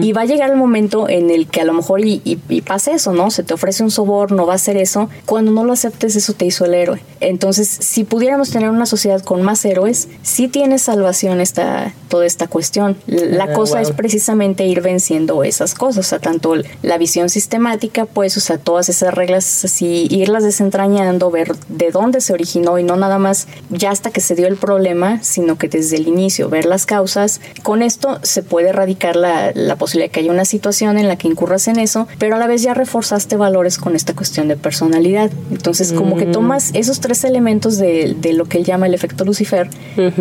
[0.00, 2.92] y va a llegar el momento en el que a lo mejor y, y, pasa
[2.92, 3.30] eso, ¿no?
[3.30, 5.10] Se te ofrece un soborno, va a hacer eso.
[5.26, 7.00] Cuando no lo aceptes, eso te hizo el héroe.
[7.20, 12.48] Entonces, si pudiéramos tener una sociedad con más héroes, sí tiene salvación esta, toda esta
[12.48, 12.96] cuestión.
[13.06, 18.06] La ah, cosa es precisamente ir venciendo esas cosas, o sea, tanto la visión sistemática,
[18.06, 22.84] pues, o sea, todas esas reglas así, irlas desentrañando, ver de dónde se originó y
[22.84, 26.50] no nada más ya hasta que se dio el problema, sino que desde el inicio
[26.50, 27.40] ver las causas.
[27.62, 31.16] Con esto se puede erradicar la, la posibilidad de que haya una situación en la
[31.16, 34.56] que incurras en eso, pero a la vez ya reforzaste valores con esta cuestión de
[34.56, 35.30] personalidad.
[35.50, 39.24] Entonces, como que tomas esos tres elementos de, de, lo que él llama el efecto
[39.24, 39.70] Lucifer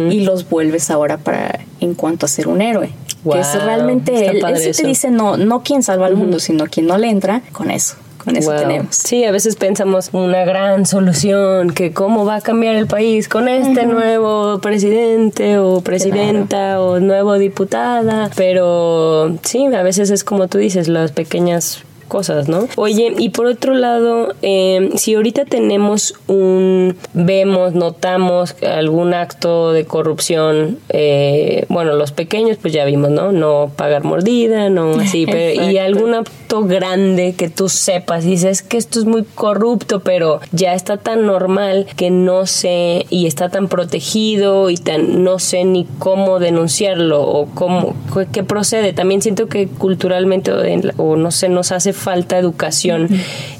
[0.09, 2.93] y los vuelves ahora para en cuanto a ser un héroe.
[3.29, 4.43] que es realmente él.
[4.45, 7.69] Él te dice no, no quien salva al mundo, sino quien no le entra con
[7.69, 8.95] eso con eso tenemos.
[8.95, 13.47] Sí, a veces pensamos una gran solución, que cómo va a cambiar el país con
[13.47, 20.57] este nuevo presidente o presidenta o nuevo diputada, pero sí, a veces es como tú
[20.57, 22.67] dices, las pequeñas cosas, ¿no?
[22.75, 29.85] Oye, y por otro lado, em, si ahorita tenemos un, vemos, notamos algún acto de
[29.85, 33.31] corrupción, eh, bueno, los pequeños, pues ya vimos, ¿no?
[33.31, 38.75] No pagar mordida, no así, pero, y algún acto grande que tú sepas, dices que
[38.75, 43.69] esto es muy corrupto, pero ya está tan normal que no sé, y está tan
[43.69, 47.95] protegido y tan, no sé ni cómo denunciarlo o cómo,
[48.33, 48.91] qué procede.
[48.91, 50.51] También siento que culturalmente
[50.97, 53.07] o no sé, nos hace falta educación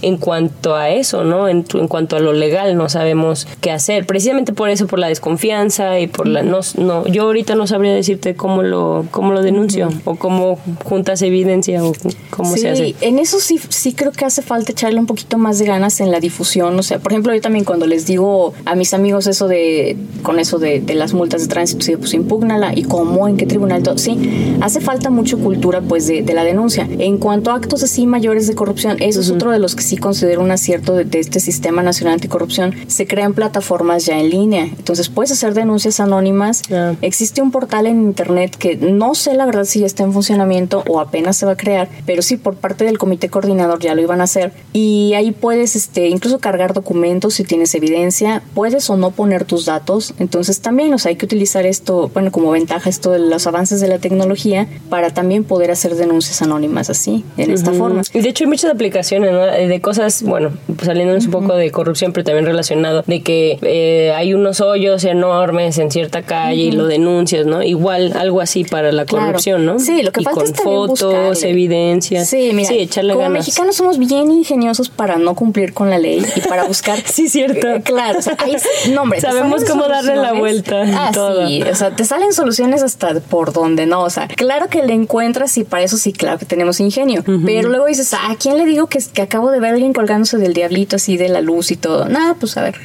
[0.02, 1.48] en cuanto a eso, ¿no?
[1.48, 4.06] En, en, cuanto a lo legal, no sabemos qué hacer.
[4.06, 6.44] Precisamente por eso, por la desconfianza y por la...
[6.44, 11.22] No, no, yo ahorita no sabría decirte cómo lo, cómo lo denuncio o cómo juntas
[11.22, 11.94] evidencia o
[12.30, 12.96] cómo se hace.
[13.02, 16.12] En eso sí, sí creo que hace falta echarle un poquito más de ganas en
[16.12, 16.78] la difusión.
[16.78, 20.40] O sea, por ejemplo, yo también cuando les digo a mis amigos eso de, con
[20.40, 23.84] eso de, de las multas de tránsito, sí, pues impúgnala y cómo, en qué tribunal,
[23.84, 23.98] todo.
[23.98, 24.18] Sí,
[24.62, 26.88] hace falta mucho cultura pues de, de la denuncia.
[26.90, 29.98] En cuanto a actos así mayores, de corrupción, eso es otro de los que sí
[29.98, 32.74] considero un acierto de, este Sistema Nacional Anticorrupción.
[32.88, 36.62] Se crean plataformas ya en línea, entonces puedes hacer denuncias anónimas.
[37.02, 40.84] Existe un portal en internet que no sé la verdad si ya está en funcionamiento
[40.88, 44.02] o apenas se va a crear, pero sí por parte del comité coordinador ya lo
[44.02, 44.54] iban a hacer.
[44.72, 49.66] Y ahí puedes este, incluso cargar documentos si tienes evidencia, puedes o no poner tus
[49.66, 53.46] datos, entonces también, o sea, hay que utilizar esto, bueno, como ventaja esto de los
[53.46, 58.04] avances de la tecnología para también poder hacer denuncias anónimas así, en esta forma.
[58.14, 59.46] Y de hecho hay muchas aplicaciones, ¿no?
[59.46, 64.12] De cosas, bueno, pues saliéndonos un poco de corrupción, pero también relacionado, de que eh,
[64.16, 67.64] hay unos hoyos enormes en cierta calle y lo denuncias, ¿no?
[67.64, 69.80] Igual algo así para la corrupción, ¿no?
[69.80, 71.50] Sí, lo que y falta con es fotos, buscarle.
[71.50, 72.30] evidencias.
[72.30, 73.46] Sí, mira, echarle como ganas.
[73.46, 77.00] mexicanos somos bien ingeniosos para no cumplir con la ley y para buscar.
[77.06, 77.68] Sí, cierto.
[77.68, 81.12] Eh, claro, o sea, ahí sí- no, hombre, te Sabemos cómo darle la vuelta Ah,
[81.14, 81.48] todo.
[81.48, 84.94] sí, o sea, te salen soluciones hasta por donde no, o sea, claro que le
[84.94, 88.66] encuentras y para eso sí, claro que tenemos ingenio, pero luego dices, ¿a quién le
[88.66, 91.72] digo que, que acabo de ver a alguien colgándose del diablito así de la luz
[91.72, 92.08] y todo?
[92.10, 92.76] Nada, pues a ver,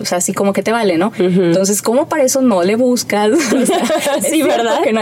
[0.00, 1.12] o sea, así como que te vale, ¿no?
[1.18, 3.30] Entonces, ¿cómo para eso no le buscas?
[3.56, 3.78] O sea,
[4.18, 4.80] es Sí, ¿verdad?
[4.82, 5.00] que no,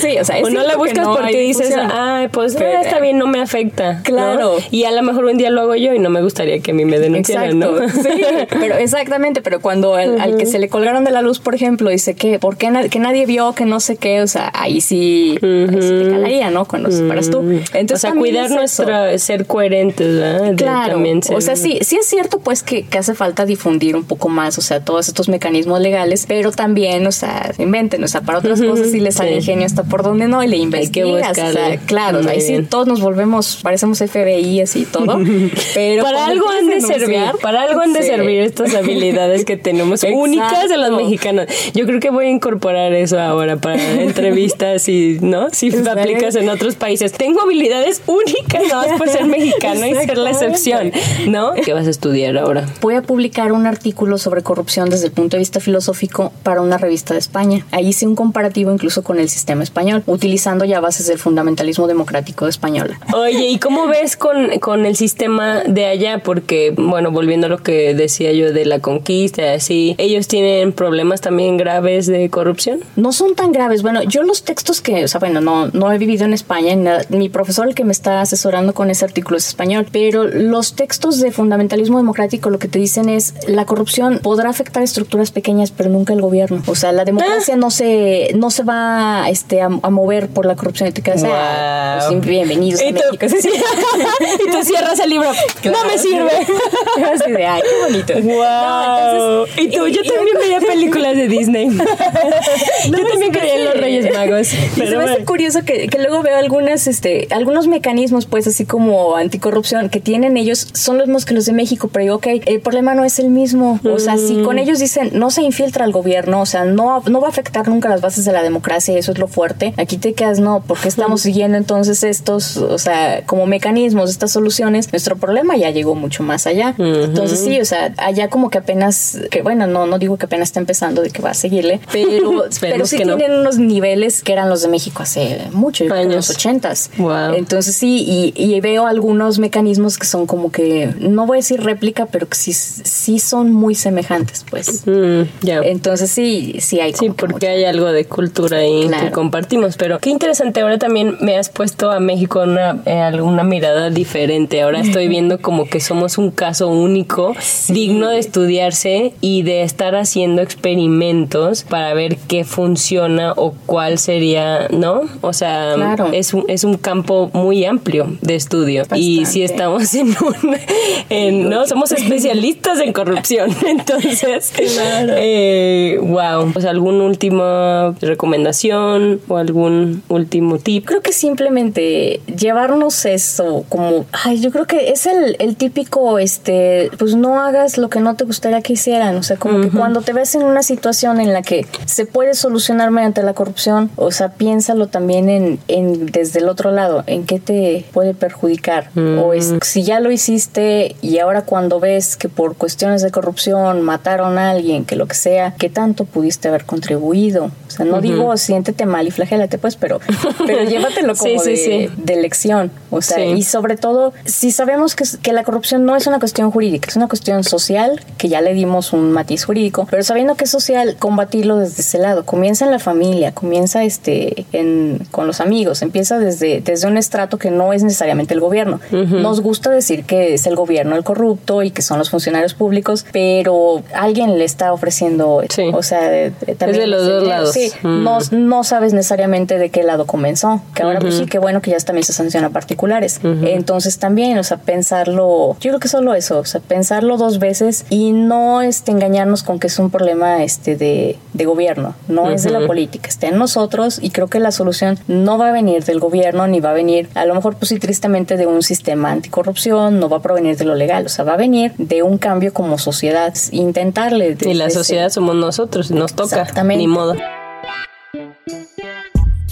[0.00, 2.82] sí, o sea, es o no la buscas no porque dices, ay, pues Pero- ah,
[2.82, 3.94] está bien, no me afecta.
[3.94, 4.02] ¿no?
[4.04, 4.56] Claro.
[4.70, 6.74] Y a lo mejor un día lo hago yo y no me gustaría que a
[6.74, 7.88] mí me denunciaran, Exacto, ¿no?
[8.02, 8.22] sí,
[8.60, 11.90] pero exactamente, pero cuando al, al que se le colgaron de la luz, por ejemplo,
[11.90, 14.22] dice que, ¿por qué na- que nadie vio, que no sé qué?
[14.22, 16.64] O sea, ahí sí, ahí sí te calaría, ¿no?
[16.66, 17.40] Cuando separas tú.
[17.74, 18.84] Entonces, o sea, cuidar es eso.
[19.18, 20.54] Ser coherentes, ¿verdad?
[20.56, 23.96] Claro, también ser- o sea, sí, sí es cierto pues que, que hace falta difundir
[23.96, 28.08] un poco más, o sea, todos estos mecanismos legales, pero también, o sea, inventen, o
[28.08, 29.36] sea, para otras cosas sí les sale Sí.
[29.36, 32.86] ingenio hasta por donde no y le que investigas, o sea, claro, ahí sí todos
[32.88, 35.18] nos volvemos, parecemos FBI así y todo,
[35.74, 38.08] pero para algo han de servir, para algo han de sí.
[38.08, 41.46] servir estas habilidades que tenemos únicas de los mexicanos.
[41.74, 45.48] Yo creo que voy a incorporar eso ahora para entrevistas y, ¿no?
[45.50, 46.00] Si Exacto.
[46.00, 47.12] aplicas en otros países.
[47.12, 50.92] Tengo habilidades únicas nada por ser mexicano y ser la excepción,
[51.28, 51.52] ¿no?
[51.54, 52.66] ¿Qué vas a estudiar ahora?
[52.80, 56.78] Voy a publicar un artículo sobre corrupción desde el punto de vista filosófico para una
[56.78, 57.66] revista de España.
[57.70, 62.44] Ahí hice un comparativo incluso con el sistema español, utilizando ya bases del fundamentalismo democrático
[62.46, 62.98] de española.
[63.14, 66.22] Oye, ¿y cómo ves con, con el sistema de allá?
[66.24, 70.72] Porque, bueno, volviendo a lo que decía yo de la conquista, y así, ¿ellos tienen
[70.72, 72.80] problemas también graves de corrupción?
[72.96, 73.82] No son tan graves.
[73.82, 76.74] Bueno, yo los textos que, o sea, bueno, no, no he vivido en España.
[76.74, 77.18] ni.
[77.18, 81.20] Mi profesor, el que me está asesorando con ese artículo es español, pero los textos
[81.20, 85.90] de fundamentalismo democrático lo que te dicen es la corrupción podrá afectar estructuras pequeñas, pero
[85.90, 86.62] nunca el gobierno.
[86.66, 90.56] O sea, la democracia no se no se va este, a, a mover por la
[90.56, 92.18] corrupción y te quedas, ah, Wow.
[92.18, 93.36] pues, bienvenidos a Y tú, México.
[94.48, 95.30] Y tú cierras el libro.
[95.64, 96.30] No me sirve.
[97.14, 98.14] Así de, ay, qué bonito.
[98.14, 98.42] Wow.
[98.42, 101.68] No, entonces- y tú, y- yo y- también veía películas de Disney.
[101.70, 104.52] yo también creía en los Reyes Magos.
[104.52, 105.26] Y se Pero me hace bueno.
[105.26, 108.77] curioso que, que luego veo algunas, este, algunos mecanismos, pues, así como
[109.16, 112.60] anticorrupción que tienen ellos, son los mismos que los de México, pero digo, ok, el
[112.60, 113.80] problema no es el mismo.
[113.84, 114.44] O sea, si Mm.
[114.44, 117.68] con ellos dicen no se infiltra el gobierno, o sea, no, no va a afectar
[117.68, 119.74] nunca las bases de la democracia, eso es lo fuerte.
[119.76, 124.92] Aquí te quedas, no, porque estamos siguiendo entonces estos, o sea, como mecanismos, estas soluciones.
[124.92, 126.74] Nuestro problema ya llegó mucho más allá.
[126.78, 130.48] Entonces, sí, o sea, allá como que apenas, que bueno, no, no digo que apenas
[130.48, 133.16] está empezando de que va a seguirle, pero, pero sí que no.
[133.16, 136.30] tienen unos niveles que eran los de México hace mucho, que en los Años.
[136.30, 136.90] ochentas.
[136.98, 137.34] Wow.
[137.34, 141.62] Entonces sí, y, y veo algunos mecanismos que son como que, no voy a decir
[141.62, 144.86] réplica, pero que sí, sí son muy semejantes, pues.
[144.86, 145.60] Mm, ya.
[145.60, 147.48] Entonces sí, sí hay Sí, como que porque mucho.
[147.48, 149.76] hay algo de cultura ahí que compartimos.
[149.76, 154.60] Pero qué interesante, ahora también me has puesto a México una, eh, alguna mirada diferente.
[154.62, 157.34] Ahora estoy viendo como que somos un caso único,
[157.68, 164.68] digno de estudiarse y de estar haciendo experimentos para ver qué funciona o cuál sería,
[164.70, 165.02] ¿no?
[165.20, 166.08] O sea, Claro.
[166.12, 168.57] es, un, es un campo muy amplio de estudio.
[168.96, 170.56] Y si estamos en un...
[171.10, 173.50] en- no, somos especialistas en corrupción.
[173.66, 176.52] Entonces, eh, wow.
[176.52, 180.86] Pues alguna última recomendación o algún último tip.
[180.86, 186.90] Creo que simplemente llevarnos eso como, ay, yo creo que es el, el típico, este,
[186.98, 189.16] pues no hagas lo que no te gustaría que hicieran.
[189.16, 192.34] O sea, como que cuando te ves en una situación en la que se puede
[192.34, 197.24] solucionar mediante la corrupción, o sea, piénsalo también en, en desde el otro lado, en
[197.24, 198.47] qué te puede perjudicar.
[198.96, 203.82] O es, si ya lo hiciste y ahora cuando ves que por cuestiones de corrupción
[203.82, 207.50] mataron a alguien, que lo que sea, ¿qué tanto pudiste haber contribuido?
[207.78, 210.00] Sea, no digo siéntete mal y flagélate, pues, pero,
[210.46, 212.70] pero llévatelo como de, de, lección.
[212.90, 216.50] O sea, y sobre todo, si sabemos que, que la corrupción no es una cuestión
[216.50, 220.44] jurídica, es una cuestión social, que ya le dimos un matiz jurídico, pero sabiendo que
[220.44, 222.24] es social, combatirlo desde ese lado.
[222.24, 227.38] Comienza en la familia, comienza este, en, con los amigos, empieza desde, desde un estrato
[227.38, 228.80] que no es necesariamente el gobierno.
[228.90, 233.06] Nos gusta decir que es el gobierno el corrupto y que son los funcionarios públicos,
[233.12, 237.52] pero alguien le está ofreciendo, o sea, también de los dos lados.
[237.52, 241.60] Sí, no, no, sabes necesariamente de qué lado comenzó, que ahora pues sí, qué bueno
[241.60, 243.20] que ya también se sanciona particulares.
[243.22, 247.86] Entonces también, o sea, pensarlo, yo creo que solo eso, o sea, pensarlo dos veces
[247.90, 252.42] y no este, engañarnos con que es un problema este, de, de gobierno, no es
[252.42, 255.84] de la política, está en nosotros y creo que la solución no va a venir
[255.84, 259.10] del gobierno ni va a venir, a lo mejor pues sí tristemente de un sistema
[259.10, 262.18] anticorrupción, no va a provenir de lo legal, o sea, va a venir de un
[262.18, 264.36] cambio como sociedad, intentarle.
[264.40, 267.14] Y la sociedad somos nosotros, nos toca, ni modo.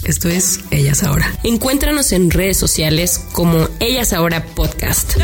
[0.07, 1.29] Esto es Ellas Ahora.
[1.43, 5.17] Encuéntranos en redes sociales como Ellas Ahora Podcast.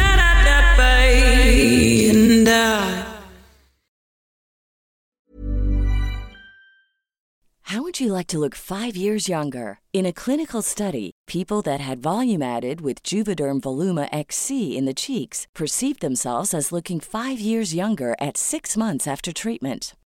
[7.64, 9.80] How would you like to look five years younger?
[9.94, 14.94] In a clinical study, people that had volume added with Juvederm Voluma XC in the
[14.94, 19.94] cheeks perceived themselves as looking five years younger at six months after treatment.